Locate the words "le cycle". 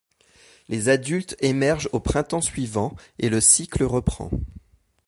3.29-3.83